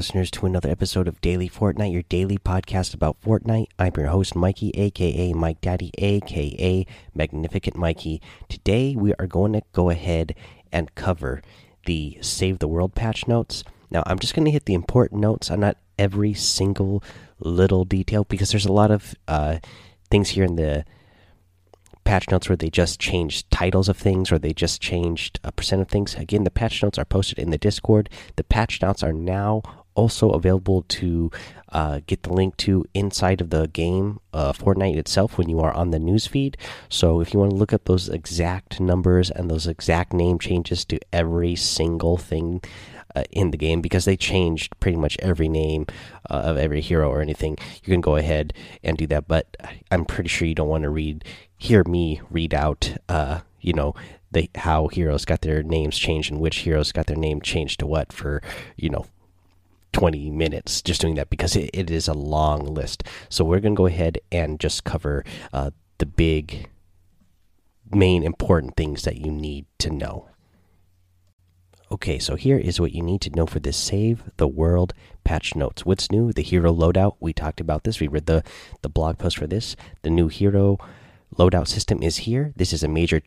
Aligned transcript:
Listeners, 0.00 0.30
to 0.30 0.46
another 0.46 0.70
episode 0.70 1.06
of 1.08 1.20
Daily 1.20 1.46
Fortnite, 1.46 1.92
your 1.92 2.04
daily 2.04 2.38
podcast 2.38 2.94
about 2.94 3.20
Fortnite. 3.20 3.66
I'm 3.78 3.92
your 3.98 4.06
host, 4.06 4.34
Mikey, 4.34 4.70
aka 4.70 5.34
Mike 5.34 5.60
Daddy, 5.60 5.90
aka 5.98 6.86
Magnificent 7.14 7.76
Mikey. 7.76 8.22
Today, 8.48 8.96
we 8.96 9.12
are 9.18 9.26
going 9.26 9.52
to 9.52 9.62
go 9.74 9.90
ahead 9.90 10.34
and 10.72 10.94
cover 10.94 11.42
the 11.84 12.16
Save 12.22 12.60
the 12.60 12.66
World 12.66 12.94
patch 12.94 13.28
notes. 13.28 13.62
Now, 13.90 14.02
I'm 14.06 14.18
just 14.18 14.34
going 14.34 14.46
to 14.46 14.50
hit 14.50 14.64
the 14.64 14.72
important 14.72 15.20
notes 15.20 15.50
on 15.50 15.60
not 15.60 15.76
every 15.98 16.32
single 16.32 17.04
little 17.38 17.84
detail 17.84 18.24
because 18.24 18.52
there's 18.52 18.64
a 18.64 18.72
lot 18.72 18.90
of 18.90 19.14
uh, 19.28 19.58
things 20.10 20.30
here 20.30 20.44
in 20.44 20.56
the 20.56 20.86
patch 22.04 22.30
notes 22.30 22.48
where 22.48 22.56
they 22.56 22.70
just 22.70 22.98
changed 22.98 23.50
titles 23.50 23.88
of 23.88 23.98
things 23.98 24.32
or 24.32 24.38
they 24.38 24.54
just 24.54 24.80
changed 24.80 25.38
a 25.44 25.52
percent 25.52 25.82
of 25.82 25.88
things. 25.88 26.14
Again, 26.14 26.44
the 26.44 26.50
patch 26.50 26.82
notes 26.82 26.98
are 26.98 27.04
posted 27.04 27.38
in 27.38 27.50
the 27.50 27.58
Discord. 27.58 28.08
The 28.36 28.44
patch 28.44 28.80
notes 28.80 29.02
are 29.02 29.12
now 29.12 29.62
also 30.00 30.30
available 30.30 30.82
to 30.88 31.30
uh, 31.72 32.00
get 32.06 32.22
the 32.22 32.32
link 32.32 32.56
to 32.56 32.84
inside 32.94 33.40
of 33.40 33.50
the 33.50 33.68
game 33.68 34.18
uh, 34.32 34.52
Fortnite 34.52 34.96
itself 34.96 35.38
when 35.38 35.48
you 35.48 35.60
are 35.60 35.72
on 35.72 35.90
the 35.90 35.98
news 35.98 36.26
feed. 36.26 36.56
So 36.88 37.20
if 37.20 37.32
you 37.32 37.40
want 37.40 37.50
to 37.52 37.56
look 37.56 37.72
up 37.72 37.84
those 37.84 38.08
exact 38.08 38.80
numbers 38.80 39.30
and 39.30 39.50
those 39.50 39.66
exact 39.66 40.12
name 40.12 40.38
changes 40.38 40.84
to 40.86 40.98
every 41.12 41.54
single 41.54 42.16
thing 42.16 42.62
uh, 43.14 43.24
in 43.30 43.50
the 43.50 43.56
game 43.56 43.80
because 43.80 44.04
they 44.04 44.16
changed 44.16 44.78
pretty 44.80 44.96
much 44.96 45.18
every 45.20 45.48
name 45.48 45.86
uh, 46.30 46.42
of 46.50 46.56
every 46.56 46.80
hero 46.80 47.10
or 47.10 47.20
anything. 47.20 47.56
You 47.84 47.92
can 47.92 48.00
go 48.00 48.16
ahead 48.16 48.52
and 48.82 48.96
do 48.96 49.06
that, 49.08 49.28
but 49.28 49.56
I'm 49.90 50.04
pretty 50.04 50.28
sure 50.28 50.48
you 50.48 50.54
don't 50.54 50.68
want 50.68 50.84
to 50.84 50.90
read 50.90 51.24
hear 51.60 51.84
me 51.84 52.22
read 52.30 52.54
out 52.54 52.96
uh, 53.08 53.40
you 53.60 53.74
know 53.74 53.94
the 54.32 54.48
how 54.54 54.88
heroes 54.88 55.26
got 55.26 55.42
their 55.42 55.62
names 55.62 55.98
changed 55.98 56.30
and 56.32 56.40
which 56.40 56.58
heroes 56.58 56.90
got 56.90 57.06
their 57.06 57.16
name 57.16 57.40
changed 57.40 57.78
to 57.78 57.86
what 57.86 58.12
for 58.12 58.42
you 58.76 58.88
know 58.88 59.04
20 59.92 60.30
minutes 60.30 60.82
just 60.82 61.00
doing 61.00 61.14
that 61.16 61.30
because 61.30 61.56
it, 61.56 61.70
it 61.72 61.90
is 61.90 62.08
a 62.08 62.14
long 62.14 62.66
list. 62.66 63.02
So 63.28 63.44
we're 63.44 63.60
going 63.60 63.74
to 63.74 63.78
go 63.78 63.86
ahead 63.86 64.18
and 64.30 64.60
just 64.60 64.84
cover 64.84 65.24
uh, 65.52 65.70
the 65.98 66.06
big 66.06 66.68
main 67.92 68.22
important 68.22 68.76
things 68.76 69.02
that 69.02 69.16
you 69.16 69.30
need 69.30 69.66
to 69.78 69.90
know. 69.90 70.28
Okay, 71.92 72.20
so 72.20 72.36
here 72.36 72.56
is 72.56 72.80
what 72.80 72.92
you 72.92 73.02
need 73.02 73.20
to 73.22 73.30
know 73.30 73.46
for 73.46 73.58
this 73.58 73.76
Save 73.76 74.22
the 74.36 74.46
World 74.46 74.94
patch 75.24 75.56
notes. 75.56 75.84
What's 75.84 76.10
new? 76.12 76.32
The 76.32 76.42
hero 76.42 76.72
loadout. 76.72 77.16
We 77.18 77.32
talked 77.32 77.60
about 77.60 77.82
this. 77.82 77.98
We 77.98 78.06
read 78.06 78.26
the 78.26 78.44
the 78.82 78.88
blog 78.88 79.18
post 79.18 79.36
for 79.36 79.48
this. 79.48 79.74
The 80.02 80.10
new 80.10 80.28
hero 80.28 80.78
loadout 81.36 81.66
system 81.66 82.00
is 82.00 82.18
here. 82.18 82.52
This 82.54 82.72
is 82.72 82.84
a 82.84 82.88
major 82.88 83.22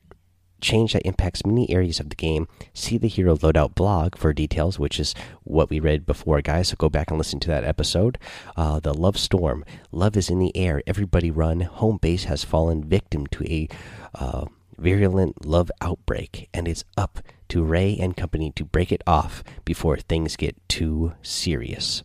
change 0.63 0.93
that 0.93 1.05
impacts 1.05 1.45
many 1.45 1.69
areas 1.69 1.99
of 1.99 2.09
the 2.09 2.15
game. 2.15 2.47
See 2.73 2.97
the 2.97 3.07
hero 3.07 3.35
loadout 3.35 3.75
blog 3.75 4.15
for 4.15 4.33
details, 4.33 4.79
which 4.79 4.99
is 4.99 5.13
what 5.43 5.69
we 5.69 5.79
read 5.79 6.05
before, 6.05 6.41
guys. 6.41 6.69
So 6.69 6.75
go 6.77 6.89
back 6.89 7.11
and 7.11 7.17
listen 7.17 7.39
to 7.41 7.49
that 7.49 7.63
episode. 7.63 8.17
Uh, 8.55 8.79
the 8.79 8.93
Love 8.93 9.17
Storm. 9.17 9.63
Love 9.91 10.17
is 10.17 10.29
in 10.29 10.39
the 10.39 10.55
air. 10.55 10.81
Everybody 10.87 11.29
run. 11.29 11.61
Home 11.61 11.99
base 12.01 12.23
has 12.23 12.43
fallen 12.43 12.83
victim 12.83 13.27
to 13.27 13.43
a 13.45 13.67
uh, 14.15 14.45
virulent 14.77 15.45
love 15.45 15.71
outbreak, 15.81 16.49
and 16.53 16.67
it's 16.67 16.83
up 16.97 17.19
to 17.49 17.63
Ray 17.63 17.97
and 17.99 18.17
company 18.17 18.51
to 18.55 18.65
break 18.65 18.91
it 18.91 19.03
off 19.05 19.43
before 19.65 19.97
things 19.97 20.35
get 20.35 20.55
too 20.67 21.13
serious. 21.21 22.03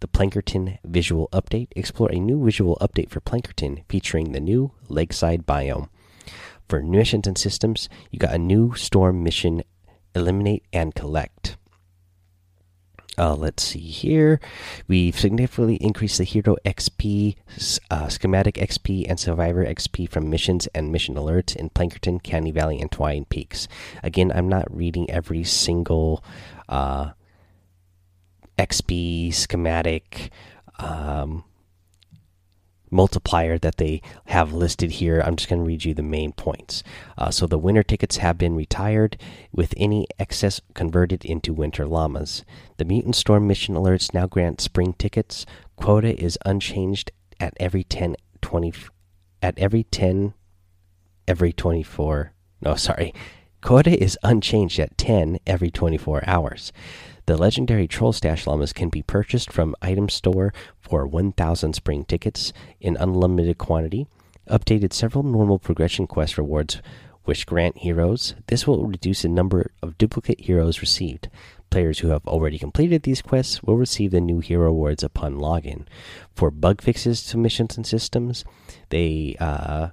The 0.00 0.08
Plankerton 0.08 0.78
visual 0.84 1.28
update. 1.32 1.68
Explore 1.76 2.12
a 2.12 2.18
new 2.18 2.42
visual 2.44 2.78
update 2.80 3.10
for 3.10 3.20
Plankerton 3.20 3.82
featuring 3.88 4.32
the 4.32 4.40
new 4.40 4.72
lakeside 4.88 5.46
biome. 5.46 5.88
For 6.68 6.82
missions 6.82 7.26
and 7.26 7.38
systems, 7.38 7.88
you 8.10 8.18
got 8.18 8.34
a 8.34 8.38
new 8.38 8.74
storm 8.74 9.22
mission 9.22 9.62
eliminate 10.14 10.64
and 10.72 10.94
collect. 10.94 11.56
Uh, 13.18 13.34
let's 13.34 13.62
see 13.62 13.78
here. 13.78 14.40
We've 14.88 15.18
significantly 15.18 15.76
increased 15.76 16.18
the 16.18 16.24
hero 16.24 16.56
XP, 16.66 17.36
uh, 17.90 18.08
schematic 18.08 18.56
XP, 18.56 19.06
and 19.08 19.18
survivor 19.18 19.64
XP 19.64 20.10
from 20.10 20.28
missions 20.28 20.66
and 20.74 20.92
mission 20.92 21.14
alerts 21.14 21.56
in 21.56 21.70
Plankerton, 21.70 22.22
Canny 22.22 22.50
Valley, 22.50 22.78
and 22.78 22.92
Twine 22.92 23.24
Peaks. 23.24 23.68
Again, 24.02 24.30
I'm 24.34 24.48
not 24.48 24.74
reading 24.74 25.08
every 25.10 25.44
single 25.44 26.22
uh, 26.68 27.12
XP 28.58 29.32
schematic. 29.32 30.30
Um, 30.78 31.44
multiplier 32.96 33.58
that 33.58 33.76
they 33.76 34.00
have 34.26 34.52
listed 34.52 34.92
here. 34.92 35.20
I'm 35.20 35.36
just 35.36 35.48
going 35.48 35.60
to 35.60 35.66
read 35.66 35.84
you 35.84 35.94
the 35.94 36.02
main 36.02 36.32
points. 36.32 36.82
Uh, 37.16 37.30
so 37.30 37.46
the 37.46 37.58
winter 37.58 37.82
tickets 37.82 38.16
have 38.16 38.38
been 38.38 38.56
retired, 38.56 39.18
with 39.52 39.74
any 39.76 40.06
excess 40.18 40.60
converted 40.74 41.24
into 41.24 41.52
winter 41.52 41.86
llamas. 41.86 42.44
The 42.78 42.84
mutant 42.84 43.14
storm 43.14 43.46
mission 43.46 43.74
alerts 43.74 44.12
now 44.14 44.26
grant 44.26 44.60
spring 44.60 44.94
tickets. 44.94 45.46
Quota 45.76 46.18
is 46.18 46.38
unchanged 46.44 47.12
at 47.38 47.54
every 47.60 47.84
10 47.84 48.16
20 48.40 48.72
at 49.42 49.58
every 49.58 49.84
10 49.84 50.34
every 51.28 51.52
24 51.52 52.32
no 52.62 52.74
sorry 52.74 53.12
quota 53.60 54.02
is 54.02 54.18
unchanged 54.22 54.78
at 54.78 54.96
10 54.96 55.38
every 55.46 55.70
24 55.70 56.22
hours 56.26 56.72
the 57.26 57.36
legendary 57.36 57.86
Troll 57.86 58.12
Stash 58.12 58.46
llamas 58.46 58.72
can 58.72 58.88
be 58.88 59.02
purchased 59.02 59.52
from 59.52 59.74
item 59.82 60.08
store 60.08 60.52
for 60.80 61.06
1,000 61.06 61.74
spring 61.74 62.04
tickets 62.04 62.52
in 62.80 62.96
unlimited 62.96 63.58
quantity. 63.58 64.06
Updated 64.48 64.92
several 64.92 65.24
normal 65.24 65.58
progression 65.58 66.06
quest 66.06 66.38
rewards 66.38 66.80
which 67.24 67.46
grant 67.46 67.78
heroes. 67.78 68.36
This 68.46 68.66
will 68.66 68.86
reduce 68.86 69.22
the 69.22 69.28
number 69.28 69.72
of 69.82 69.98
duplicate 69.98 70.42
heroes 70.42 70.80
received. 70.80 71.28
Players 71.70 71.98
who 71.98 72.08
have 72.08 72.24
already 72.28 72.58
completed 72.58 73.02
these 73.02 73.22
quests 73.22 73.62
will 73.64 73.76
receive 73.76 74.12
the 74.12 74.20
new 74.20 74.38
hero 74.38 74.70
awards 74.70 75.02
upon 75.02 75.34
login. 75.34 75.86
For 76.32 76.52
bug 76.52 76.80
fixes 76.80 77.24
to 77.24 77.36
missions 77.36 77.76
and 77.76 77.84
systems, 77.84 78.44
they 78.90 79.36
uh, 79.40 79.88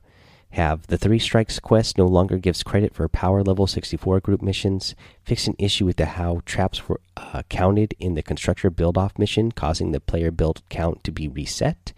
have 0.53 0.85
the 0.85 0.99
Three 0.99 1.17
Strikes 1.17 1.59
quest 1.59 1.97
no 1.97 2.05
longer 2.05 2.37
gives 2.37 2.61
credit 2.61 2.93
for 2.93 3.07
Power 3.07 3.41
Level 3.43 3.65
64 3.65 4.19
group 4.19 4.41
missions. 4.41 4.93
Fix 5.23 5.47
an 5.47 5.55
issue 5.57 5.85
with 5.85 5.97
the 5.97 6.05
how 6.05 6.41
traps 6.45 6.87
were 6.87 7.01
uh, 7.17 7.41
counted 7.49 7.95
in 7.99 8.13
the 8.13 8.21
Constructor 8.21 8.69
build 8.69 8.95
off 8.95 9.17
mission, 9.17 9.51
causing 9.51 9.91
the 9.91 9.99
player 9.99 10.29
build 10.29 10.61
count 10.69 11.03
to 11.03 11.11
be 11.11 11.27
reset. 11.27 11.91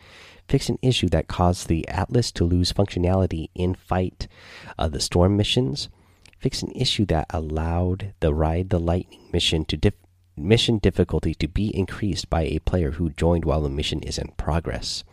Fix 0.48 0.70
an 0.70 0.80
issue 0.82 1.10
that 1.10 1.28
caused 1.28 1.68
the 1.68 1.86
Atlas 1.90 2.32
to 2.32 2.46
lose 2.46 2.72
functionality 2.72 3.50
in 3.56 3.76
fight 3.76 4.30
uh, 4.78 4.88
the 4.88 5.02
Storm 5.02 5.36
missions. 5.36 5.90
Fix 6.40 6.62
an 6.62 6.72
issue 6.72 7.06
that 7.08 7.26
allowed 7.32 8.14
the 8.22 8.34
Ride 8.34 8.70
the 8.70 8.80
Lightning 8.80 9.28
mission 9.34 9.66
to 9.66 9.76
dif 9.76 9.96
mission 10.38 10.78
difficulty 10.78 11.34
to 11.34 11.48
be 11.48 11.76
increased 11.76 12.30
by 12.30 12.44
a 12.44 12.60
player 12.60 12.92
who 12.92 13.10
joined 13.10 13.44
while 13.44 13.62
the 13.62 13.70
mission 13.70 14.02
is 14.02 14.18
in 14.18 14.28
progress. 14.38 15.04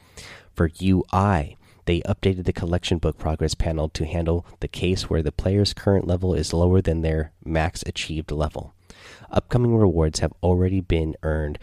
For 0.54 0.70
UI, 0.80 1.56
they 1.84 2.00
updated 2.02 2.44
the 2.44 2.52
collection 2.52 2.98
book 2.98 3.18
progress 3.18 3.54
panel 3.54 3.88
to 3.90 4.06
handle 4.06 4.46
the 4.60 4.68
case 4.68 5.10
where 5.10 5.22
the 5.22 5.32
player's 5.32 5.74
current 5.74 6.06
level 6.06 6.34
is 6.34 6.52
lower 6.52 6.80
than 6.80 7.02
their 7.02 7.32
max 7.44 7.82
achieved 7.86 8.30
level. 8.30 8.74
Upcoming 9.30 9.76
rewards 9.76 10.20
have 10.20 10.32
already 10.42 10.80
been 10.80 11.14
earned. 11.22 11.58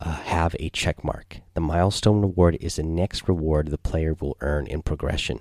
Uh, 0.00 0.14
have 0.14 0.56
a 0.58 0.68
check 0.70 1.04
mark. 1.04 1.42
The 1.54 1.60
milestone 1.60 2.22
reward 2.22 2.56
is 2.60 2.74
the 2.74 2.82
next 2.82 3.28
reward 3.28 3.68
the 3.68 3.78
player 3.78 4.16
will 4.18 4.36
earn 4.40 4.66
in 4.66 4.82
progression. 4.82 5.40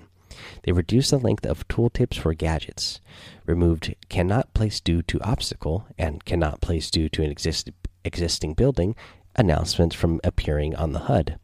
They 0.63 0.71
reduced 0.71 1.09
the 1.09 1.17
length 1.17 1.45
of 1.45 1.67
tooltips 1.67 2.17
for 2.17 2.33
gadgets, 2.33 3.01
removed 3.45 3.95
cannot 4.07 4.53
place 4.53 4.79
due 4.79 5.01
to 5.03 5.21
obstacle 5.21 5.87
and 5.97 6.23
cannot 6.25 6.61
place 6.61 6.91
due 6.91 7.09
to 7.09 7.23
an 7.23 7.31
exist 7.31 7.71
existing 8.03 8.53
building 8.53 8.95
announcements 9.35 9.95
from 9.95 10.19
appearing 10.23 10.75
on 10.75 10.93
the 10.93 10.99
HUD. 10.99 11.39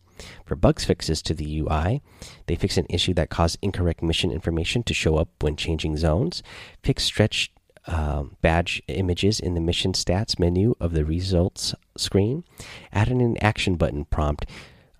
For 0.46 0.56
bugs 0.56 0.86
fixes 0.86 1.22
to 1.24 1.34
the 1.34 1.60
UI, 1.60 2.02
they 2.48 2.56
fix 2.56 2.78
an 2.78 2.88
issue 2.90 3.14
that 3.16 3.30
caused 3.30 3.58
incorrect 3.62 4.02
mission 4.02 4.32
information 4.32 4.84
to 4.84 4.94
show 4.94 5.18
up 5.18 5.30
when 5.42 5.56
changing 5.56 5.98
zones, 5.98 6.44
fix 6.84 7.04
stretch 7.04 7.52
um, 7.88 8.36
badge 8.42 8.82
images 8.88 9.40
in 9.40 9.54
the 9.54 9.62
mission 9.62 9.94
stats 9.94 10.38
menu 10.38 10.76
of 10.80 10.92
the 10.92 11.06
results 11.06 11.74
screen, 11.96 12.44
added 12.92 13.18
an 13.18 13.38
action 13.42 13.76
button 13.76 14.06
prompt 14.06 14.46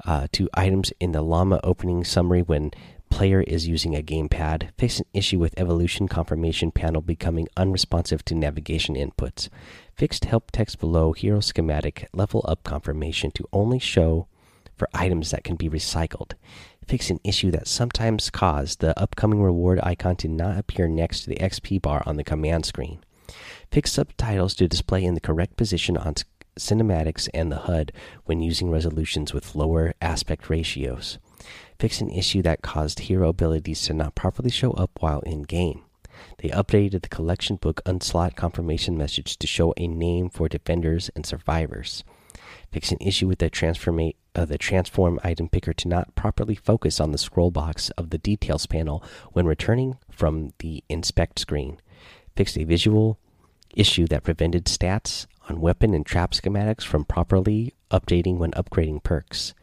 uh, 0.06 0.28
to 0.32 0.50
items 0.54 0.94
in 1.00 1.12
the 1.12 1.22
llama 1.22 1.60
opening 1.64 2.04
summary 2.04 2.42
when 2.42 2.72
player 3.10 3.42
is 3.42 3.68
using 3.68 3.96
a 3.96 4.04
gamepad, 4.04 4.70
fix 4.78 5.00
an 5.00 5.06
issue 5.14 5.40
with 5.40 5.58
evolution 5.58 6.08
confirmation 6.08 6.72
panel 6.72 7.02
becoming 7.02 7.48
unresponsive 7.58 8.24
to 8.26 8.36
navigation 8.36 8.96
inputs, 8.96 9.50
fixed 9.96 10.26
help 10.26 10.52
text 10.52 10.80
below 10.80 11.14
hero 11.14 11.40
schematic 11.40 12.08
level 12.14 12.44
up 12.48 12.64
confirmation 12.64 13.32
to 13.32 13.48
only 13.52 13.80
show 13.80 14.28
for 14.78 14.88
items 14.94 15.32
that 15.32 15.44
can 15.44 15.56
be 15.56 15.70
recycled. 15.70 16.34
Fix 16.88 17.10
an 17.10 17.20
issue 17.24 17.52
that 17.52 17.68
sometimes 17.68 18.30
caused 18.30 18.80
the 18.80 18.98
upcoming 19.00 19.42
reward 19.42 19.80
icon 19.84 20.16
to 20.18 20.28
not 20.28 20.58
appear 20.58 20.88
next 20.88 21.22
to 21.22 21.30
the 21.30 21.36
XP 21.36 21.82
bar 21.82 22.02
on 22.06 22.16
the 22.16 22.24
command 22.24 22.66
screen. 22.66 23.00
Fix 23.72 23.92
subtitles 23.92 24.56
to 24.56 24.68
display 24.68 25.04
in 25.04 25.14
the 25.14 25.20
correct 25.20 25.58
position 25.58 25.98
on 25.98 26.16
cinematics 26.58 27.28
and 27.34 27.52
the 27.52 27.58
HUD 27.58 27.92
when 28.26 28.42
using 28.42 28.72
resolutions 28.72 29.34
with 29.34 29.56
lower 29.56 29.94
aspect 30.02 30.50
ratios. 30.50 31.18
Fix 31.80 32.02
an 32.02 32.10
issue 32.10 32.42
that 32.42 32.62
caused 32.62 33.00
hero 33.02 33.30
abilities 33.30 33.82
to 33.84 33.94
not 33.94 34.16
properly 34.16 34.50
show 34.50 34.72
up 34.72 34.92
while 35.00 35.20
in 35.22 35.44
game. 35.44 35.84
They 36.40 36.50
updated 36.50 37.02
the 37.02 37.10
collection 37.10 37.58
book 37.58 37.82
unslot 37.86 38.36
confirmation 38.36 38.98
message 38.98 39.38
to 39.38 39.48
show 39.48 39.74
a 39.78 39.88
name 39.88 40.30
for 40.30 40.48
defenders 40.48 41.10
and 41.16 41.26
survivors. 41.26 42.04
Fix 42.72 42.92
an 42.92 42.98
issue 43.00 43.28
with 43.28 43.40
the 43.40 43.50
transform 43.50 44.12
uh, 44.38 44.46
the 44.46 44.58
transform 44.58 45.20
item 45.24 45.50
picker 45.50 45.74
to 45.74 45.88
not 45.88 46.14
properly 46.16 46.56
focus 46.56 47.00
on 47.00 47.12
the 47.12 47.18
scroll 47.18 47.52
box 47.52 47.90
of 47.92 48.12
the 48.12 48.18
details 48.20 48.68
panel 48.68 49.04
when 49.34 49.48
returning 49.48 49.98
from 50.10 50.54
the 50.60 50.84
inspect 50.88 51.40
screen. 51.40 51.82
Fixed 52.36 52.58
a 52.58 52.64
visual 52.64 53.18
issue 53.76 54.06
that 54.08 54.24
prevented 54.24 54.66
stats 54.66 55.26
on 55.50 55.60
weapon 55.60 55.94
and 55.94 56.06
trap 56.06 56.32
schematics 56.32 56.84
from 56.84 57.04
properly 57.04 57.74
updating 57.92 58.38
when 58.38 58.52
upgrading 58.52 59.04
perks. 59.04 59.54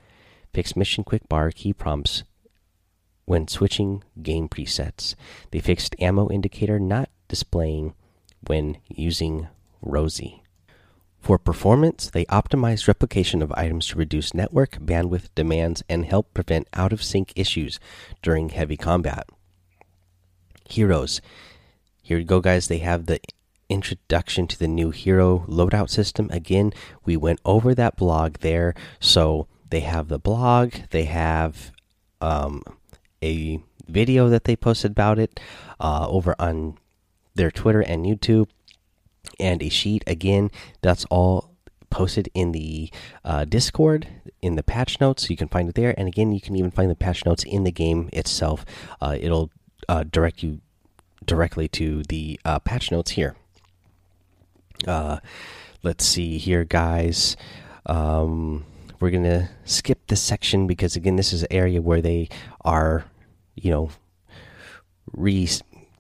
Fixed 0.52 0.76
mission 0.76 1.04
quick 1.04 1.28
bar 1.28 1.50
key 1.50 1.72
prompts 1.72 2.24
when 3.24 3.48
switching 3.48 4.02
game 4.22 4.48
presets. 4.48 5.14
They 5.50 5.60
fixed 5.60 5.96
ammo 6.00 6.28
indicator 6.30 6.78
not 6.78 7.08
displaying 7.28 7.94
when 8.46 8.78
using 8.88 9.48
Rosie. 9.80 10.43
For 11.24 11.38
performance, 11.38 12.10
they 12.10 12.26
optimized 12.26 12.86
replication 12.86 13.40
of 13.40 13.50
items 13.52 13.88
to 13.88 13.96
reduce 13.96 14.34
network 14.34 14.72
bandwidth 14.72 15.28
demands 15.34 15.82
and 15.88 16.04
help 16.04 16.34
prevent 16.34 16.68
out 16.74 16.92
of 16.92 17.02
sync 17.02 17.32
issues 17.34 17.80
during 18.20 18.50
heavy 18.50 18.76
combat. 18.76 19.26
Heroes. 20.68 21.22
Here 22.02 22.18
we 22.18 22.24
go, 22.24 22.40
guys. 22.40 22.68
They 22.68 22.80
have 22.80 23.06
the 23.06 23.20
introduction 23.70 24.46
to 24.48 24.58
the 24.58 24.68
new 24.68 24.90
hero 24.90 25.46
loadout 25.48 25.88
system. 25.88 26.28
Again, 26.30 26.74
we 27.06 27.16
went 27.16 27.40
over 27.46 27.74
that 27.74 27.96
blog 27.96 28.40
there. 28.40 28.74
So 29.00 29.46
they 29.70 29.80
have 29.80 30.08
the 30.08 30.18
blog, 30.18 30.74
they 30.90 31.04
have 31.04 31.72
um, 32.20 32.62
a 33.22 33.60
video 33.88 34.28
that 34.28 34.44
they 34.44 34.56
posted 34.56 34.90
about 34.90 35.18
it 35.18 35.40
uh, 35.80 36.06
over 36.06 36.36
on 36.38 36.76
their 37.34 37.50
Twitter 37.50 37.80
and 37.80 38.04
YouTube, 38.04 38.48
and 39.38 39.62
a 39.62 39.68
sheet. 39.68 40.04
Again, 40.06 40.50
that's 40.82 41.04
all 41.06 41.50
posted 41.90 42.28
in 42.34 42.52
the 42.52 42.90
uh, 43.24 43.44
Discord 43.44 44.08
in 44.42 44.56
the 44.56 44.62
patch 44.62 45.00
notes. 45.00 45.30
You 45.30 45.36
can 45.36 45.48
find 45.48 45.68
it 45.68 45.74
there. 45.74 45.94
And 45.96 46.08
again, 46.08 46.32
you 46.32 46.40
can 46.40 46.56
even 46.56 46.70
find 46.70 46.90
the 46.90 46.96
patch 46.96 47.24
notes 47.24 47.44
in 47.44 47.64
the 47.64 47.70
game 47.70 48.10
itself. 48.12 48.64
Uh, 49.00 49.16
it'll 49.18 49.50
uh, 49.88 50.04
direct 50.10 50.42
you 50.42 50.60
directly 51.24 51.68
to 51.68 52.02
the 52.08 52.38
uh, 52.44 52.58
patch 52.58 52.90
notes 52.90 53.12
here. 53.12 53.36
Uh, 54.86 55.18
let's 55.82 56.04
see 56.04 56.38
here, 56.38 56.64
guys. 56.64 57.36
Um, 57.86 58.64
we're 59.00 59.10
gonna 59.10 59.50
skip 59.64 60.06
this 60.08 60.20
section 60.20 60.66
because 60.66 60.96
again, 60.96 61.16
this 61.16 61.32
is 61.32 61.42
an 61.42 61.48
area 61.52 61.80
where 61.80 62.00
they 62.00 62.28
are, 62.64 63.04
you 63.54 63.70
know, 63.70 63.90
re 65.12 65.48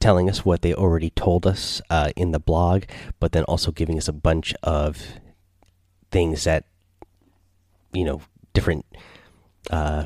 telling 0.04 0.28
us 0.28 0.44
what 0.44 0.60
they 0.60 0.74
already 0.74 1.08
told 1.08 1.46
us 1.46 1.80
uh, 1.88 2.10
in 2.14 2.30
the 2.30 2.38
blog, 2.38 2.82
but 3.20 3.32
then 3.32 3.42
also 3.44 3.72
giving 3.72 3.96
us 3.96 4.06
a 4.06 4.12
bunch 4.12 4.52
of 4.62 5.02
things 6.10 6.44
that, 6.44 6.66
you 7.94 8.04
know, 8.04 8.20
different 8.52 8.84
uh, 9.70 10.04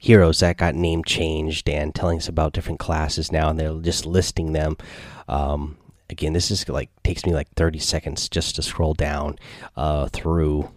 heroes 0.00 0.40
that 0.40 0.56
got 0.56 0.74
name 0.74 1.04
changed 1.04 1.68
and 1.68 1.94
telling 1.94 2.18
us 2.18 2.28
about 2.28 2.54
different 2.54 2.80
classes 2.80 3.30
now, 3.30 3.48
and 3.48 3.56
they're 3.56 3.78
just 3.78 4.04
listing 4.04 4.52
them. 4.52 4.76
Um, 5.28 5.78
again, 6.10 6.32
this 6.32 6.50
is 6.50 6.68
like 6.68 6.90
takes 7.04 7.24
me 7.24 7.32
like 7.32 7.48
30 7.54 7.78
seconds 7.78 8.28
just 8.28 8.56
to 8.56 8.62
scroll 8.62 8.94
down 8.94 9.38
uh, 9.76 10.08
through 10.08 10.72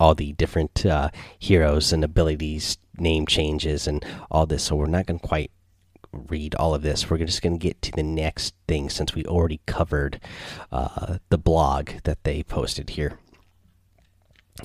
all 0.00 0.16
the 0.16 0.32
different 0.32 0.84
uh, 0.84 1.10
heroes 1.38 1.92
and 1.92 2.02
abilities, 2.02 2.78
name 2.98 3.26
changes, 3.26 3.86
and 3.86 4.04
all 4.28 4.44
this. 4.44 4.64
So 4.64 4.74
we're 4.74 4.86
not 4.86 5.06
going 5.06 5.20
to 5.20 5.26
quite 5.26 5.52
read 6.12 6.54
all 6.54 6.74
of 6.74 6.82
this. 6.82 7.08
We're 7.08 7.18
just 7.18 7.42
going 7.42 7.58
to 7.58 7.62
get 7.62 7.82
to 7.82 7.92
the 7.92 8.02
next 8.02 8.54
thing 8.66 8.88
since 8.90 9.14
we 9.14 9.24
already 9.24 9.60
covered 9.66 10.20
uh, 10.72 11.18
the 11.28 11.38
blog 11.38 11.90
that 12.04 12.24
they 12.24 12.42
posted 12.42 12.90
here. 12.90 13.18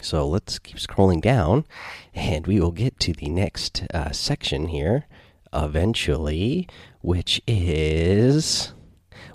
So 0.01 0.27
let's 0.27 0.57
keep 0.57 0.77
scrolling 0.77 1.21
down 1.21 1.65
and 2.13 2.47
we 2.47 2.59
will 2.59 2.71
get 2.71 2.99
to 3.01 3.13
the 3.13 3.29
next 3.29 3.83
uh, 3.93 4.11
section 4.11 4.67
here 4.67 5.05
eventually, 5.53 6.67
which 7.01 7.41
is 7.45 8.73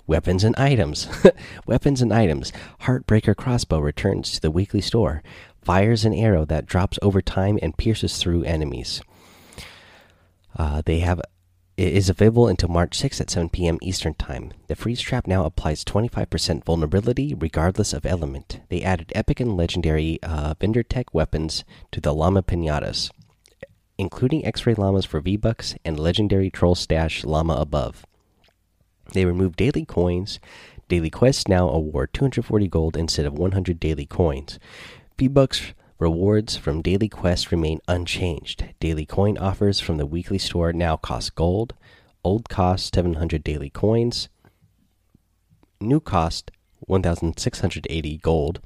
weapons 0.07 0.43
and 0.43 0.55
items. 0.55 1.07
weapons 1.67 2.01
and 2.01 2.11
items. 2.11 2.51
Heartbreaker 2.81 3.35
crossbow 3.35 3.79
returns 3.79 4.31
to 4.31 4.41
the 4.41 4.51
weekly 4.51 4.81
store. 4.81 5.21
Fires 5.61 6.05
an 6.05 6.13
arrow 6.13 6.45
that 6.45 6.65
drops 6.65 6.97
over 7.01 7.21
time 7.21 7.59
and 7.61 7.77
pierces 7.77 8.17
through 8.17 8.43
enemies. 8.43 9.01
Uh, 10.57 10.81
they 10.85 10.99
have 10.99 11.21
it 11.77 11.93
is 11.93 12.09
available 12.09 12.47
until 12.47 12.69
March 12.69 12.97
6 12.97 13.21
at 13.21 13.29
7 13.29 13.49
p.m. 13.49 13.77
Eastern 13.83 14.15
Time. 14.15 14.51
The 14.65 14.75
freeze 14.75 14.99
trap 14.99 15.27
now 15.27 15.45
applies 15.45 15.85
25% 15.85 16.65
vulnerability 16.65 17.35
regardless 17.35 17.93
of 17.93 18.03
element. 18.03 18.61
They 18.69 18.81
added 18.81 19.11
epic 19.13 19.39
and 19.39 19.55
legendary 19.55 20.17
uh, 20.23 20.55
vendor 20.59 20.81
tech 20.81 21.13
weapons 21.13 21.63
to 21.91 22.01
the 22.01 22.15
llama 22.15 22.41
pinatas, 22.41 23.11
including 23.99 24.43
X-ray 24.43 24.73
llamas 24.73 25.05
for 25.05 25.19
V-bucks 25.19 25.75
and 25.85 25.99
legendary 25.99 26.49
troll 26.49 26.73
stash 26.73 27.23
llama 27.23 27.53
above. 27.53 28.07
They 29.13 29.25
removed 29.25 29.57
daily 29.57 29.85
coins. 29.85 30.39
Daily 30.89 31.11
quests 31.11 31.47
now 31.47 31.69
award 31.69 32.11
240 32.11 32.67
gold 32.69 32.97
instead 32.97 33.27
of 33.27 33.37
100 33.37 33.79
daily 33.79 34.07
coins. 34.07 34.57
V-bucks 35.19 35.73
Rewards 35.99 36.55
from 36.55 36.83
daily 36.83 37.09
quests 37.09 37.51
remain 37.51 37.79
unchanged. 37.87 38.65
Daily 38.79 39.03
coin 39.03 39.35
offers 39.39 39.79
from 39.79 39.97
the 39.97 40.05
weekly 40.05 40.37
store 40.37 40.71
now 40.71 40.95
cost 40.95 41.33
gold. 41.33 41.73
Old 42.23 42.49
cost 42.49 42.93
700 42.93 43.43
daily 43.43 43.71
coins. 43.71 44.29
New 45.81 45.99
cost 45.99 46.51
1680 46.81 48.17
gold. 48.17 48.59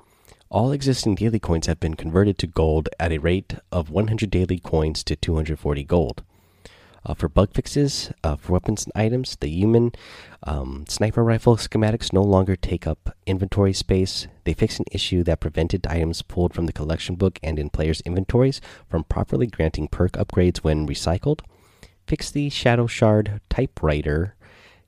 All 0.49 0.73
existing 0.73 1.15
daily 1.15 1.39
coins 1.39 1.67
have 1.67 1.79
been 1.79 1.93
converted 1.93 2.37
to 2.39 2.47
gold 2.47 2.89
at 2.99 3.13
a 3.13 3.19
rate 3.19 3.55
of 3.71 3.89
100 3.89 4.29
daily 4.29 4.59
coins 4.59 5.01
to 5.05 5.15
240 5.15 5.85
gold. 5.85 6.23
Uh, 7.03 7.15
for 7.15 7.27
bug 7.27 7.51
fixes, 7.53 8.11
uh, 8.23 8.35
for 8.35 8.53
weapons 8.53 8.85
and 8.85 8.91
items, 8.95 9.35
the 9.39 9.49
human 9.49 9.91
um, 10.43 10.85
sniper 10.87 11.23
rifle 11.23 11.55
schematics 11.57 12.13
no 12.13 12.21
longer 12.21 12.55
take 12.55 12.85
up 12.85 13.15
inventory 13.25 13.73
space. 13.73 14.27
They 14.43 14.53
fix 14.53 14.77
an 14.77 14.85
issue 14.91 15.23
that 15.23 15.39
prevented 15.39 15.87
items 15.87 16.21
pulled 16.21 16.53
from 16.53 16.67
the 16.67 16.73
collection 16.73 17.15
book 17.15 17.39
and 17.41 17.57
in 17.57 17.71
players' 17.71 18.01
inventories 18.01 18.61
from 18.87 19.03
properly 19.05 19.47
granting 19.47 19.87
perk 19.87 20.11
upgrades 20.11 20.59
when 20.59 20.87
recycled. 20.87 21.41
Fix 22.05 22.29
the 22.29 22.49
Shadow 22.49 22.85
Shard 22.85 23.41
typewriter 23.49 24.35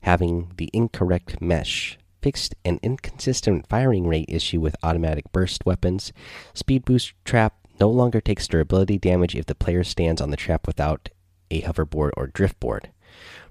having 0.02 0.52
the 0.58 0.70
incorrect 0.72 1.42
mesh. 1.42 1.98
Fixed 2.22 2.54
an 2.64 2.80
inconsistent 2.84 3.68
firing 3.68 4.08
rate 4.08 4.30
issue 4.30 4.60
with 4.60 4.76
automatic 4.84 5.32
burst 5.32 5.66
weapons. 5.66 6.14
Speed 6.54 6.86
boost 6.86 7.14
trap 7.26 7.56
no 7.80 7.90
longer 7.90 8.22
takes 8.22 8.48
durability 8.48 8.98
damage 8.98 9.36
if 9.36 9.48
the 9.48 9.56
player 9.56 9.84
stands 9.84 10.22
on 10.22 10.30
the 10.30 10.38
trap 10.38 10.68
without 10.68 11.10
a 11.54 11.62
hoverboard 11.62 12.12
or 12.18 12.28
driftboard. 12.28 12.86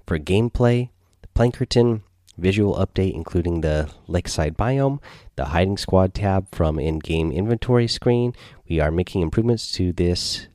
For 0.05 0.19
gameplay, 0.19 0.89
Plankerton 1.35 2.01
visual 2.37 2.75
update 2.75 3.13
including 3.13 3.61
the 3.61 3.89
lakeside 4.07 4.57
biome, 4.57 4.99
the 5.35 5.45
hiding 5.45 5.77
squad 5.77 6.13
tab 6.13 6.47
from 6.51 6.79
in-game 6.79 7.31
inventory 7.31 7.87
screen. 7.87 8.33
We 8.67 8.79
are 8.79 8.91
making 8.91 9.21
improvements 9.21 9.71
to 9.73 9.93
this 9.93 10.47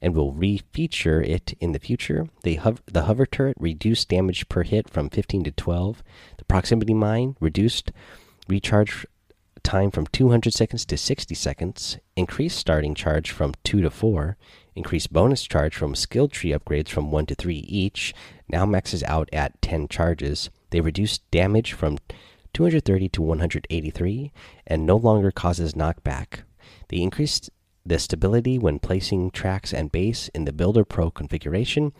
and 0.00 0.14
will 0.14 0.32
re-feature 0.32 1.22
it 1.22 1.54
in 1.60 1.72
the 1.72 1.78
future. 1.78 2.28
The, 2.42 2.56
hover, 2.56 2.82
the 2.86 3.02
hover 3.02 3.24
turret 3.24 3.56
reduced 3.58 4.08
damage 4.08 4.48
per 4.48 4.64
hit 4.64 4.90
from 4.90 5.10
15 5.10 5.44
to 5.44 5.52
12. 5.52 6.02
The 6.38 6.44
proximity 6.44 6.94
mine 6.94 7.36
reduced 7.40 7.92
recharge 8.48 9.06
time 9.62 9.92
from 9.92 10.08
200 10.08 10.52
seconds 10.52 10.84
to 10.86 10.96
60 10.96 11.34
seconds. 11.36 11.98
Increased 12.16 12.58
starting 12.58 12.96
charge 12.96 13.30
from 13.30 13.54
2 13.62 13.80
to 13.82 13.90
4. 13.90 14.36
Increased 14.74 15.12
bonus 15.12 15.42
charge 15.42 15.76
from 15.76 15.94
skill 15.94 16.28
tree 16.28 16.50
upgrades 16.50 16.88
from 16.88 17.10
1 17.10 17.26
to 17.26 17.34
3 17.34 17.56
each. 17.56 18.14
Now 18.48 18.64
maxes 18.64 19.02
out 19.02 19.28
at 19.32 19.60
10 19.60 19.88
charges. 19.88 20.48
They 20.70 20.80
reduce 20.80 21.18
damage 21.18 21.74
from 21.74 21.98
230 22.54 23.08
to 23.10 23.22
183 23.22 24.32
and 24.66 24.86
no 24.86 24.96
longer 24.96 25.30
causes 25.30 25.74
knockback. 25.74 26.40
They 26.88 26.98
increased 26.98 27.50
the 27.84 27.98
stability 27.98 28.58
when 28.58 28.78
placing 28.78 29.32
tracks 29.32 29.74
and 29.74 29.92
base 29.92 30.28
in 30.28 30.44
the 30.44 30.52
Builder 30.52 30.84
Pro 30.84 31.10
configuration. 31.10 31.92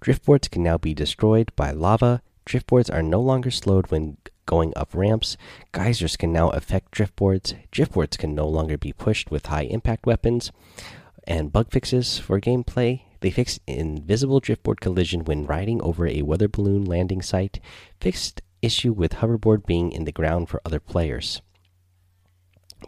Driftboards 0.00 0.50
can 0.50 0.62
now 0.62 0.78
be 0.78 0.94
destroyed 0.94 1.50
by 1.56 1.72
lava. 1.72 2.22
Driftboards 2.46 2.92
are 2.92 3.02
no 3.02 3.20
longer 3.20 3.50
slowed 3.50 3.90
when 3.90 4.18
going 4.46 4.72
up 4.76 4.94
ramps. 4.94 5.36
Geysers 5.72 6.16
can 6.16 6.32
now 6.32 6.50
affect 6.50 6.92
driftboards. 6.92 7.54
Driftboards 7.72 8.18
can 8.18 8.34
no 8.34 8.46
longer 8.46 8.76
be 8.76 8.92
pushed 8.92 9.30
with 9.30 9.46
high 9.46 9.62
impact 9.62 10.06
weapons 10.06 10.52
and 11.26 11.52
bug 11.52 11.70
fixes 11.70 12.18
for 12.18 12.40
gameplay. 12.40 13.02
They 13.20 13.30
fixed 13.30 13.60
invisible 13.66 14.40
driftboard 14.40 14.80
collision 14.80 15.24
when 15.24 15.46
riding 15.46 15.80
over 15.82 16.06
a 16.06 16.22
weather 16.22 16.48
balloon 16.48 16.84
landing 16.84 17.22
site, 17.22 17.60
fixed 18.00 18.42
issue 18.60 18.92
with 18.92 19.14
hoverboard 19.14 19.66
being 19.66 19.92
in 19.92 20.04
the 20.04 20.12
ground 20.12 20.48
for 20.48 20.60
other 20.64 20.80
players. 20.80 21.42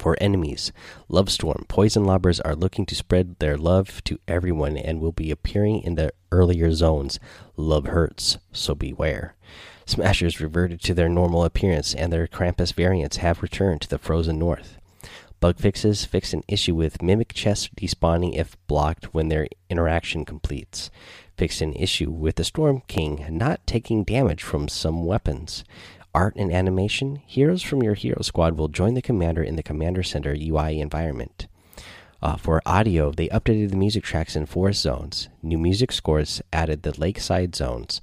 For 0.00 0.16
enemies, 0.20 0.72
Love 1.08 1.30
Storm, 1.30 1.66
Poison 1.68 2.04
Lobbers 2.04 2.40
are 2.40 2.56
looking 2.56 2.84
to 2.86 2.96
spread 2.96 3.38
their 3.38 3.56
love 3.56 4.02
to 4.04 4.18
everyone 4.26 4.76
and 4.76 5.00
will 5.00 5.12
be 5.12 5.30
appearing 5.30 5.82
in 5.82 5.94
the 5.94 6.12
earlier 6.32 6.72
zones. 6.72 7.20
Love 7.56 7.86
hurts, 7.86 8.38
so 8.52 8.74
beware. 8.74 9.36
Smashers 9.86 10.40
reverted 10.40 10.82
to 10.82 10.94
their 10.94 11.08
normal 11.08 11.44
appearance, 11.44 11.94
and 11.94 12.12
their 12.12 12.26
Krampus 12.26 12.72
variants 12.72 13.18
have 13.18 13.42
returned 13.42 13.82
to 13.82 13.88
the 13.88 13.98
frozen 13.98 14.38
north. 14.38 14.78
Bug 15.44 15.58
fixes 15.58 16.06
fix 16.06 16.32
an 16.32 16.42
issue 16.48 16.74
with 16.74 17.02
Mimic 17.02 17.34
chests 17.34 17.68
despawning 17.76 18.34
if 18.34 18.56
blocked 18.66 19.12
when 19.12 19.28
their 19.28 19.46
interaction 19.68 20.24
completes. 20.24 20.90
Fix 21.36 21.60
an 21.60 21.74
issue 21.74 22.10
with 22.10 22.36
the 22.36 22.44
Storm 22.44 22.80
King 22.88 23.26
not 23.28 23.66
taking 23.66 24.04
damage 24.04 24.42
from 24.42 24.68
some 24.68 25.04
weapons. 25.04 25.62
Art 26.14 26.34
and 26.36 26.50
animation 26.50 27.16
heroes 27.26 27.60
from 27.60 27.82
your 27.82 27.92
hero 27.92 28.22
squad 28.22 28.56
will 28.56 28.68
join 28.68 28.94
the 28.94 29.02
commander 29.02 29.42
in 29.42 29.56
the 29.56 29.62
Commander 29.62 30.02
Center 30.02 30.34
UI 30.34 30.80
environment. 30.80 31.46
Uh, 32.22 32.36
for 32.36 32.62
audio, 32.64 33.12
they 33.12 33.28
updated 33.28 33.68
the 33.68 33.76
music 33.76 34.02
tracks 34.02 34.34
in 34.34 34.46
forest 34.46 34.80
zones. 34.80 35.28
New 35.42 35.58
music 35.58 35.92
scores 35.92 36.40
added 36.54 36.84
the 36.84 36.98
lakeside 36.98 37.54
zones. 37.54 38.00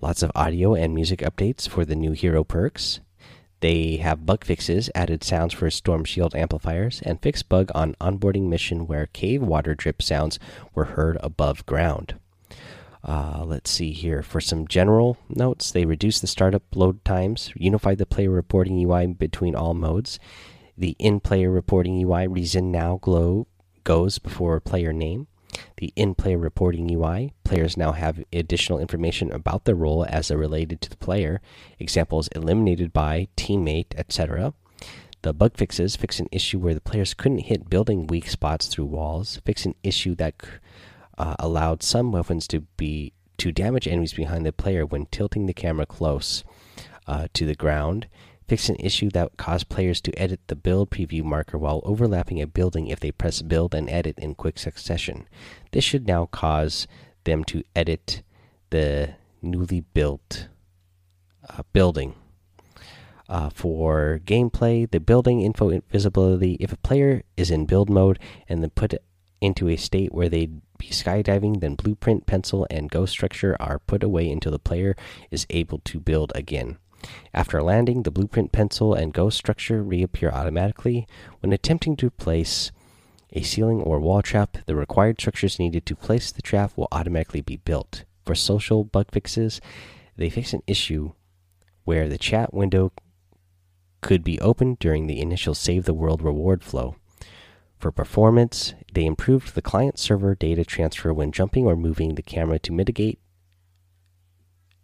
Lots 0.00 0.22
of 0.22 0.30
audio 0.36 0.76
and 0.76 0.94
music 0.94 1.18
updates 1.18 1.68
for 1.68 1.84
the 1.84 1.96
new 1.96 2.12
hero 2.12 2.44
perks. 2.44 3.00
They 3.60 3.96
have 3.96 4.24
bug 4.24 4.44
fixes, 4.44 4.90
added 4.94 5.22
sounds 5.22 5.52
for 5.52 5.70
storm 5.70 6.04
shield 6.04 6.34
amplifiers, 6.34 7.02
and 7.04 7.20
fixed 7.20 7.48
bug 7.48 7.70
on 7.74 7.94
onboarding 8.00 8.48
mission 8.48 8.86
where 8.86 9.06
cave 9.06 9.42
water 9.42 9.74
drip 9.74 10.00
sounds 10.00 10.38
were 10.74 10.86
heard 10.86 11.18
above 11.22 11.66
ground. 11.66 12.14
Uh, 13.04 13.42
let's 13.44 13.70
see 13.70 13.92
here. 13.92 14.22
For 14.22 14.40
some 14.40 14.66
general 14.66 15.18
notes, 15.28 15.70
they 15.70 15.84
reduced 15.84 16.20
the 16.20 16.26
startup 16.26 16.62
load 16.74 17.04
times, 17.04 17.52
unified 17.54 17.98
the 17.98 18.06
player 18.06 18.30
reporting 18.30 18.82
UI 18.82 19.06
between 19.06 19.54
all 19.54 19.74
modes. 19.74 20.18
The 20.76 20.96
in 20.98 21.20
player 21.20 21.50
reporting 21.50 22.02
UI 22.02 22.26
reason 22.26 22.70
now 22.70 22.98
glow 23.00 23.46
goes 23.84 24.18
before 24.18 24.60
player 24.60 24.92
name 24.92 25.26
the 25.76 25.92
in 25.96 26.14
player 26.14 26.38
reporting 26.38 26.90
UI. 26.90 27.32
Players 27.44 27.76
now 27.76 27.92
have 27.92 28.24
additional 28.32 28.78
information 28.78 29.32
about 29.32 29.64
their 29.64 29.74
role 29.74 30.06
as 30.08 30.28
they're 30.28 30.38
related 30.38 30.80
to 30.82 30.90
the 30.90 30.96
player, 30.96 31.40
examples 31.78 32.28
eliminated 32.28 32.92
by, 32.92 33.28
teammate, 33.36 33.94
etc. 33.96 34.54
The 35.22 35.34
bug 35.34 35.56
fixes 35.56 35.96
fix 35.96 36.18
an 36.18 36.28
issue 36.32 36.58
where 36.58 36.74
the 36.74 36.80
players 36.80 37.12
couldn't 37.12 37.40
hit 37.40 37.68
building 37.68 38.06
weak 38.06 38.28
spots 38.28 38.66
through 38.68 38.86
walls, 38.86 39.40
fix 39.44 39.66
an 39.66 39.74
issue 39.82 40.14
that 40.14 40.34
uh, 41.18 41.36
allowed 41.38 41.82
some 41.82 42.12
weapons 42.12 42.48
to 42.48 42.60
be 42.76 43.12
to 43.36 43.52
damage 43.52 43.88
enemies 43.88 44.12
behind 44.12 44.44
the 44.44 44.52
player 44.52 44.84
when 44.84 45.06
tilting 45.06 45.46
the 45.46 45.54
camera 45.54 45.86
close 45.86 46.44
uh, 47.06 47.26
to 47.32 47.46
the 47.46 47.54
ground, 47.54 48.06
fix 48.50 48.68
an 48.68 48.74
issue 48.80 49.08
that 49.10 49.36
caused 49.36 49.68
players 49.68 50.00
to 50.00 50.18
edit 50.18 50.40
the 50.48 50.56
build 50.56 50.90
preview 50.90 51.22
marker 51.22 51.56
while 51.56 51.80
overlapping 51.84 52.42
a 52.42 52.46
building 52.48 52.88
if 52.88 52.98
they 52.98 53.12
press 53.12 53.42
build 53.42 53.72
and 53.76 53.88
edit 53.88 54.18
in 54.18 54.34
quick 54.34 54.58
succession. 54.58 55.28
This 55.70 55.84
should 55.84 56.08
now 56.08 56.26
cause 56.26 56.88
them 57.22 57.44
to 57.44 57.62
edit 57.76 58.24
the 58.70 59.10
newly 59.40 59.82
built 59.94 60.48
uh, 61.48 61.62
building. 61.72 62.16
Uh, 63.28 63.50
for 63.50 64.20
gameplay, 64.24 64.90
the 64.90 64.98
building 64.98 65.42
info 65.42 65.80
visibility. 65.88 66.54
If 66.58 66.72
a 66.72 66.76
player 66.78 67.22
is 67.36 67.52
in 67.52 67.66
build 67.66 67.88
mode 67.88 68.18
and 68.48 68.64
then 68.64 68.70
put 68.70 68.94
into 69.40 69.68
a 69.68 69.76
state 69.76 70.12
where 70.12 70.28
they'd 70.28 70.60
be 70.76 70.88
skydiving, 70.88 71.60
then 71.60 71.76
blueprint, 71.76 72.26
pencil, 72.26 72.66
and 72.68 72.90
ghost 72.90 73.12
structure 73.12 73.56
are 73.60 73.78
put 73.78 74.02
away 74.02 74.28
until 74.28 74.50
the 74.50 74.58
player 74.58 74.96
is 75.30 75.46
able 75.50 75.78
to 75.84 76.00
build 76.00 76.32
again. 76.34 76.78
After 77.32 77.62
landing, 77.62 78.02
the 78.02 78.10
blueprint 78.10 78.52
pencil 78.52 78.94
and 78.94 79.12
ghost 79.12 79.38
structure 79.38 79.82
reappear 79.82 80.30
automatically. 80.30 81.06
When 81.40 81.52
attempting 81.52 81.96
to 81.96 82.10
place 82.10 82.72
a 83.32 83.42
ceiling 83.42 83.80
or 83.82 84.00
wall 84.00 84.22
trap, 84.22 84.58
the 84.66 84.74
required 84.74 85.20
structures 85.20 85.58
needed 85.58 85.86
to 85.86 85.96
place 85.96 86.32
the 86.32 86.42
trap 86.42 86.72
will 86.76 86.88
automatically 86.90 87.40
be 87.40 87.56
built. 87.56 88.04
For 88.24 88.34
social 88.34 88.84
bug 88.84 89.06
fixes, 89.12 89.60
they 90.16 90.30
fix 90.30 90.52
an 90.52 90.62
issue 90.66 91.12
where 91.84 92.08
the 92.08 92.18
chat 92.18 92.52
window 92.52 92.92
could 94.00 94.24
be 94.24 94.40
opened 94.40 94.78
during 94.78 95.06
the 95.06 95.20
initial 95.20 95.54
Save 95.54 95.84
the 95.84 95.94
World 95.94 96.22
reward 96.22 96.62
flow. 96.64 96.96
For 97.78 97.90
performance, 97.90 98.74
they 98.92 99.06
improved 99.06 99.54
the 99.54 99.62
client 99.62 99.98
server 99.98 100.34
data 100.34 100.64
transfer 100.64 101.14
when 101.14 101.32
jumping 101.32 101.66
or 101.66 101.76
moving 101.76 102.14
the 102.14 102.22
camera 102.22 102.58
to 102.60 102.72
mitigate 102.72 103.18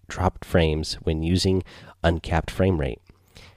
dropped 0.09 0.45
frames 0.45 0.95
when 1.03 1.23
using 1.23 1.63
uncapped 2.03 2.51
frame 2.51 2.79
rate. 2.79 3.01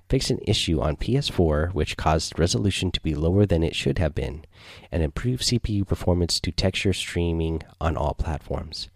Fixed 0.10 0.32
an 0.32 0.40
issue 0.48 0.82
on 0.82 0.98
PS4 0.98 1.74
which 1.74 1.98
caused 1.98 2.40
resolution 2.40 2.90
to 2.92 3.02
be 3.02 3.14
lower 3.14 3.46
than 3.46 3.64
it 3.64 3.76
should 3.76 4.00
have 4.00 4.16
been, 4.16 4.44
and 4.92 5.04
improved 5.04 5.44
CPU 5.44 5.88
performance 5.88 6.40
to 6.40 6.52
texture 6.52 6.94
streaming 6.94 7.62
on 7.80 7.96
all 7.96 8.16
platforms. 8.16 8.90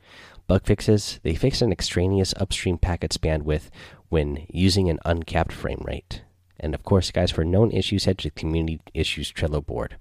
Bug 0.48 0.66
fixes 0.66 1.20
they 1.24 1.36
fixed 1.36 1.62
an 1.62 1.72
extraneous 1.72 2.34
upstream 2.40 2.78
packets 2.78 3.18
bandwidth 3.18 3.70
when 4.10 4.46
using 4.50 4.90
an 4.90 5.00
uncapped 5.06 5.54
frame 5.54 5.84
rate. 5.86 6.24
And 6.60 6.74
of 6.74 6.84
course, 6.84 7.12
guys, 7.12 7.32
for 7.32 7.44
known 7.44 7.72
issues, 7.72 8.06
head 8.06 8.18
to 8.20 8.30
the 8.30 8.32
community 8.32 8.80
issues 8.94 9.32
Trello 9.32 9.66
board. 9.66 9.98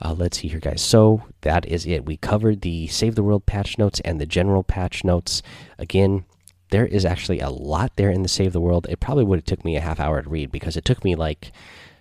Uh, 0.00 0.14
let's 0.16 0.38
see 0.38 0.48
here, 0.48 0.60
guys. 0.60 0.82
So 0.82 1.22
that 1.42 1.66
is 1.66 1.86
it. 1.86 2.04
We 2.04 2.16
covered 2.16 2.60
the 2.60 2.86
Save 2.88 3.14
the 3.14 3.22
World 3.22 3.46
patch 3.46 3.78
notes 3.78 4.00
and 4.00 4.20
the 4.20 4.26
general 4.26 4.62
patch 4.62 5.04
notes. 5.04 5.42
Again, 5.78 6.24
there 6.74 6.86
is 6.86 7.04
actually 7.04 7.38
a 7.38 7.50
lot 7.50 7.92
there 7.94 8.10
in 8.10 8.22
the 8.22 8.28
Save 8.28 8.52
the 8.52 8.60
World. 8.60 8.88
It 8.90 8.98
probably 8.98 9.22
would 9.22 9.38
have 9.38 9.44
took 9.44 9.64
me 9.64 9.76
a 9.76 9.80
half 9.80 10.00
hour 10.00 10.20
to 10.20 10.28
read 10.28 10.50
because 10.50 10.76
it 10.76 10.84
took 10.84 11.04
me 11.04 11.14
like, 11.14 11.52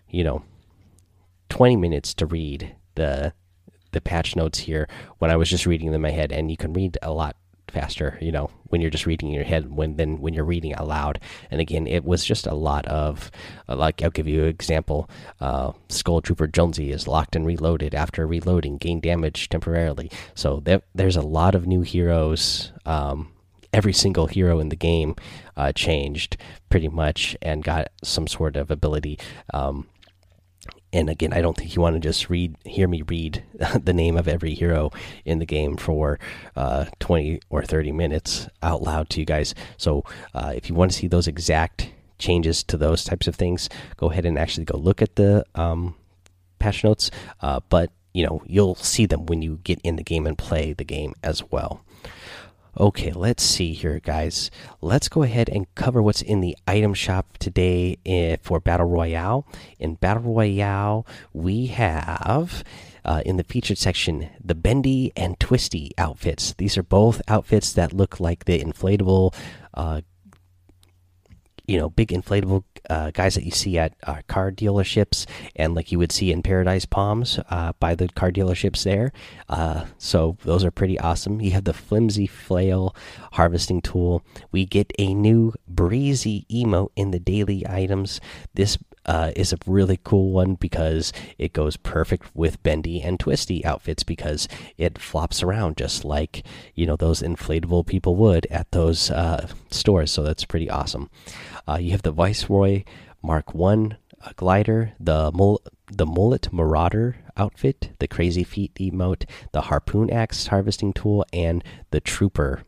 you 0.10 0.24
know, 0.24 0.42
20 1.50 1.75
minutes 1.75 2.15
to 2.15 2.25
read 2.25 2.75
the 2.96 3.34
the 3.92 4.01
patch 4.01 4.36
notes 4.36 4.58
here 4.58 4.89
when 5.20 5.30
I 5.30 5.36
was 5.36 5.48
just 5.48 5.68
reading 5.68 5.89
them 5.92 5.98
in 5.98 6.01
my 6.01 6.10
head. 6.10 6.32
And 6.32 6.50
you 6.50 6.58
can 6.58 6.74
read 6.74 6.98
a 7.03 7.12
lot 7.12 7.36
faster, 7.70 8.18
you 8.20 8.32
know, 8.32 8.50
when 8.70 8.82
you're 8.82 8.89
just 8.89 9.06
reading 9.06 9.30
in 9.30 9.36
your 9.36 9.44
head 9.44 9.70
when 9.70 9.98
than 9.98 10.20
when 10.20 10.34
you're 10.34 10.44
reading 10.44 10.74
out 10.74 10.88
loud. 10.88 11.20
And 11.51 11.62
again, 11.62 11.86
it 11.86 12.03
was 12.03 12.25
just 12.25 12.48
a 12.48 12.56
lot 12.56 12.88
of 12.88 13.30
uh, 13.70 13.75
like 13.75 14.01
I'll 14.01 14.10
give 14.10 14.27
you 14.27 14.42
an 14.42 14.50
example. 14.50 15.08
Uh, 15.39 15.74
Skull 15.89 16.22
Trooper 16.22 16.48
Jonesy 16.48 16.89
is 16.89 17.08
locked 17.08 17.36
and 17.36 17.46
reloaded 17.46 17.94
after 17.94 18.25
reloading, 18.25 18.80
gain 18.80 19.00
damage 19.01 19.50
temporarily. 19.50 20.10
So 20.34 20.62
there, 20.62 20.82
there's 20.96 21.15
a 21.15 21.22
lot 21.22 21.53
of 21.53 21.68
new 21.68 21.82
heroes. 21.82 22.72
Um, 22.88 23.33
every 23.74 23.94
single 23.94 24.27
hero 24.27 24.60
in 24.60 24.70
the 24.70 24.75
game 24.75 25.15
uh, 25.58 25.72
changed 25.74 26.38
pretty 26.70 26.88
much 26.88 27.36
and 27.42 27.63
got 27.63 27.89
some 28.03 28.27
sort 28.27 28.56
of 28.56 28.72
ability. 28.72 29.20
Um, 29.53 29.88
and 30.94 31.10
again, 31.10 31.34
I 31.34 31.42
don't 31.42 31.58
think 31.58 31.75
you 31.75 31.82
want 31.82 31.96
to 31.96 32.00
just 32.00 32.30
read, 32.30 32.56
hear 32.65 32.88
me 32.88 33.01
read 33.01 33.44
the 33.84 33.94
name 33.94 34.15
of 34.15 34.27
every 34.27 34.53
hero 34.53 34.92
in 35.25 35.39
the 35.39 35.46
game 35.46 35.75
for 35.75 36.20
uh, 36.56 36.86
20 37.00 37.42
or 37.50 37.63
30 37.63 37.92
minutes 37.92 38.48
out 38.62 38.84
loud 38.84 39.10
to 39.10 39.20
you 39.20 39.25
guys. 39.25 39.56
So, 39.77 40.03
uh, 40.36 40.53
if 40.56 40.70
you 40.70 40.75
want 40.75 40.92
to 40.92 40.98
see 40.98 41.08
those 41.08 41.27
exact 41.27 41.89
changes 42.20 42.63
to 42.65 42.77
those 42.77 43.03
types 43.03 43.27
of 43.27 43.36
things, 43.36 43.70
go 43.98 44.12
ahead 44.12 44.25
and 44.25 44.38
actually 44.38 44.65
go 44.65 44.77
look 44.77 45.01
at 45.01 45.15
the 45.15 45.44
um, 45.56 45.96
patch 46.60 46.84
notes. 46.84 47.10
Uh, 47.42 47.60
but 47.70 47.92
you 48.13 48.24
know, 48.24 48.44
you'll 48.46 48.75
see 48.75 49.08
them 49.08 49.25
when 49.25 49.42
you 49.42 49.60
get 49.63 49.82
in 49.84 49.96
the 49.96 50.03
game 50.03 50.27
and 50.27 50.38
play 50.38 50.74
the 50.74 50.84
game 50.84 51.15
as 51.24 51.44
well. 51.50 51.84
Okay, 52.75 53.12
let's 53.12 53.44
see 53.44 53.74
here, 53.74 54.00
guys. 54.00 54.50
Let's 54.82 55.08
go 55.08 55.22
ahead 55.22 55.48
and 55.48 55.74
cover 55.75 56.01
what's 56.01 56.24
in 56.24 56.42
the 56.42 56.58
item 56.68 56.96
shop 56.96 57.38
today 57.38 58.00
eh, 58.03 58.38
for 58.42 58.60
Battle 58.60 58.88
Royale. 58.88 59.46
In 59.77 59.94
Battle 59.94 60.34
Royale, 60.34 61.06
we 61.34 61.68
have. 61.68 62.63
Uh, 63.06 63.22
in 63.25 63.36
the 63.36 63.44
featured 63.44 63.77
section, 63.77 64.30
the 64.42 64.56
bendy 64.56 65.12
and 65.18 65.38
twisty 65.38 65.92
outfits. 65.98 66.53
These 66.53 66.77
are 66.77 66.84
both 66.84 67.22
outfits 67.27 67.74
that 67.74 67.92
look 67.92 68.22
like 68.22 68.46
the 68.46 68.58
inflatable 68.63 69.36
uh, 69.74 70.01
you 71.65 71.77
know 71.77 71.89
big 71.89 72.10
inflatable 72.10 72.63
uh, 72.89 73.12
guys 73.12 73.36
that 73.36 73.43
you 73.43 73.51
see 73.51 73.77
at 73.77 73.93
uh, 74.03 74.22
car 74.27 74.51
dealerships 74.51 75.25
and 75.55 75.74
like 75.74 75.91
you 75.91 75.98
would 75.98 76.12
see 76.12 76.32
in 76.32 76.41
Paradise 76.41 76.86
Palms 76.86 77.39
uh, 77.50 77.74
by 77.79 77.96
the 77.96 78.10
car 78.10 78.32
dealerships 78.32 78.84
there. 78.84 79.12
Uh, 79.48 79.86
so 79.98 80.38
those 80.43 80.65
are 80.65 80.72
pretty 80.72 81.00
awesome. 81.00 81.39
You 81.39 81.51
have 81.51 81.63
the 81.63 81.74
flimsy 81.74 82.27
flail 82.27 82.96
harvesting 83.34 83.82
tool. 83.82 84.24
We 84.51 84.65
get 84.65 84.91
a 85.00 85.13
new 85.13 85.53
breezy 85.67 86.46
emote 86.51 86.91
in 86.96 87.12
the 87.12 87.20
daily 87.20 87.65
items. 87.67 88.20
This 88.53 88.77
uh, 89.05 89.31
is 89.36 89.53
a 89.53 89.57
really 89.65 90.00
cool 90.03 90.31
one 90.31 90.55
because 90.55 91.12
it 91.38 91.53
goes 91.53 91.77
perfect 91.77 92.36
with 92.36 92.62
bendy 92.63 93.01
and 93.01 93.19
twisty 93.19 93.63
outfits 93.65 94.03
because 94.03 94.48
it 94.77 95.00
flops 95.00 95.43
around 95.43 95.77
just 95.77 96.05
like 96.05 96.43
you 96.75 96.86
know 96.86 96.95
those 96.95 97.22
inflatable 97.22 97.86
people 97.86 98.15
would 98.15 98.45
at 98.48 98.72
those 98.72 99.12
uh, 99.12 99.48
stores. 99.72 100.12
So 100.12 100.24
that's 100.24 100.45
pretty 100.45 100.69
awesome. 100.69 101.10
Uh, 101.67 101.77
you 101.79 101.91
have 101.91 102.03
the 102.03 102.12
Viceroy 102.12 102.83
Mark 103.22 103.53
One 103.53 103.98
glider, 104.36 104.93
the 105.00 105.31
mul 105.33 105.62
the 105.91 106.05
mullet 106.05 106.51
marauder 106.51 107.17
outfit, 107.36 107.91
the 108.00 108.07
crazy 108.07 108.43
feet 108.43 108.74
emote, 108.75 109.25
the 109.51 109.62
harpoon 109.62 110.10
axe 110.10 110.48
harvesting 110.48 110.93
tool, 110.93 111.25
and 111.33 111.63
the 111.91 112.00
trooper 112.00 112.63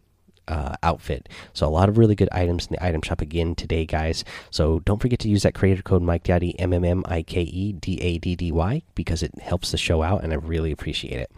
uh, 0.48 0.76
outfit. 0.84 1.30
So 1.54 1.68
a 1.68 1.70
lot 1.70 1.90
of 1.90 1.98
really 1.98 2.16
good 2.16 2.30
items 2.32 2.68
in 2.68 2.74
the 2.74 2.86
item 2.86 3.02
shop 3.02 3.22
again 3.22 3.56
today, 3.56 3.86
guys. 3.86 4.24
So 4.52 4.80
don't 4.80 5.02
forget 5.02 5.20
to 5.20 5.30
use 5.30 5.44
that 5.44 5.54
creator 5.54 5.82
code 5.82 6.02
Mike 6.02 6.24
Daddy 6.24 6.58
M 6.60 6.74
M 6.74 6.84
M 6.84 7.04
I 7.08 7.24
K 7.24 7.42
E 7.42 7.74
D 7.74 8.00
A 8.02 8.18
D 8.18 8.36
D 8.36 8.52
Y 8.52 8.82
because 8.96 9.24
it 9.24 9.38
helps 9.40 9.72
the 9.72 9.78
show 9.78 10.04
out, 10.04 10.24
and 10.24 10.34
I 10.34 10.38
really 10.38 10.72
appreciate 10.72 11.20
it. 11.20 11.32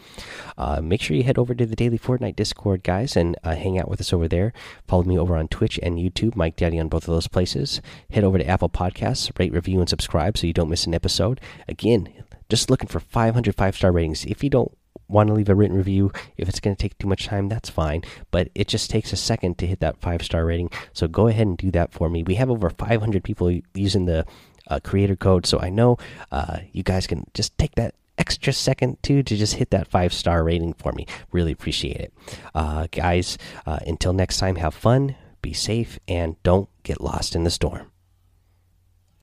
Uh, 0.58 0.82
make 0.82 1.02
sure 1.02 1.16
you 1.16 1.24
head 1.24 1.38
over 1.38 1.54
to 1.54 1.66
the 1.66 1.76
Daily 1.76 2.00
Fortnite 2.00 2.36
Discord, 2.36 2.84
guys, 2.84 3.16
and 3.16 3.36
uh, 3.44 3.56
hang 3.56 3.80
out 3.80 3.90
with 3.90 4.02
us 4.02 4.14
over 4.14 4.28
there. 4.28 4.54
Follow 4.88 5.04
me 5.04 5.18
over 5.18 5.38
on 5.38 5.48
Twitch 5.48 5.80
and 5.82 5.98
YouTube, 5.98 6.36
Mike 6.36 6.56
Daddy 6.56 6.80
on 6.80 6.90
both 6.90 7.08
of 7.08 7.14
those 7.14 7.28
places. 7.28 7.82
Head 8.12 8.24
over 8.24 8.38
to 8.38 8.48
Apple 8.48 8.70
Podcasts, 8.70 9.32
rate, 9.40 9.54
review, 9.54 9.80
and 9.80 9.90
subscribe 9.90 10.38
so 10.38 10.48
you 10.48 10.54
don't 10.54 10.70
miss 10.70 10.86
an 10.86 10.94
episode. 10.94 11.40
Again 11.68 12.10
just 12.50 12.70
looking 12.70 12.88
for 12.88 13.00
500 13.00 13.56
five 13.56 13.76
star 13.76 13.92
ratings. 13.92 14.26
If 14.26 14.44
you 14.44 14.50
don't 14.50 14.78
want 15.08 15.28
to 15.28 15.34
leave 15.34 15.50
a 15.50 15.56
written 15.56 15.78
review, 15.78 16.12
if 16.38 16.50
it's 16.50 16.60
going 16.60 16.76
to 16.76 16.82
take 16.82 16.98
too 16.98 17.08
much 17.08 17.28
time, 17.28 17.50
that's 17.50 17.70
fine. 17.70 18.04
But 18.32 18.50
it 18.56 18.68
just 18.68 18.90
takes 18.90 19.14
a 19.14 19.18
second 19.18 19.58
to 19.60 19.68
hit 19.68 19.80
that 19.80 19.98
five 19.98 20.24
star 20.24 20.46
rating. 20.46 20.70
So 20.94 21.08
go 21.08 21.28
ahead 21.28 21.48
and 21.48 21.58
do 21.58 21.72
that 21.72 21.92
for 21.92 22.10
me. 22.10 22.24
We 22.24 22.36
have 22.36 22.50
over 22.50 22.70
500 22.70 23.24
people 23.24 23.60
using 23.74 24.06
the 24.06 24.26
uh, 24.68 24.80
creator 24.84 25.16
code, 25.16 25.46
so 25.46 25.60
I 25.60 25.70
know 25.70 25.98
uh, 26.32 26.60
you 26.72 26.84
guys 26.84 27.08
can 27.08 27.26
just 27.34 27.58
take 27.58 27.76
that 27.76 27.96
extra 28.18 28.52
second 28.52 29.02
too 29.04 29.24
to 29.24 29.38
just 29.38 29.56
hit 29.56 29.70
that 29.70 29.88
five 29.88 30.14
star 30.14 30.44
rating 30.44 30.74
for 30.74 30.92
me. 30.92 31.06
Really 31.32 31.52
appreciate 31.52 31.98
it, 31.98 32.14
uh, 32.54 32.88
guys. 32.92 33.38
Uh, 33.66 33.80
until 33.86 34.14
next 34.14 34.38
time, 34.38 34.56
have 34.56 34.74
fun, 34.74 35.16
be 35.42 35.54
safe, 35.54 36.00
and 36.08 36.42
don't 36.44 36.70
get 36.84 37.02
lost 37.02 37.36
in 37.36 37.44
the 37.44 37.52
storm. 37.52 37.92